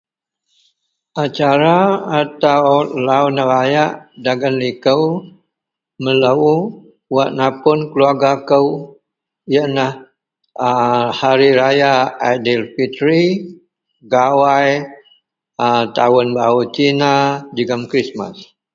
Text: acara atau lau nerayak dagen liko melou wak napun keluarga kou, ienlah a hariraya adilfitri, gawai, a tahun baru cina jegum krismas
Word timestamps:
acara 1.25 1.79
atau 2.21 2.75
lau 3.05 3.25
nerayak 3.35 3.93
dagen 4.25 4.55
liko 4.63 4.97
melou 6.03 6.45
wak 7.15 7.29
napun 7.37 7.79
keluarga 7.91 8.31
kou, 8.49 8.67
ienlah 9.55 9.93
a 10.69 10.71
hariraya 11.19 11.93
adilfitri, 12.31 13.23
gawai, 14.13 14.67
a 15.65 15.67
tahun 15.97 16.27
baru 16.37 16.61
cina 16.75 17.13
jegum 17.55 17.81
krismas 17.91 18.37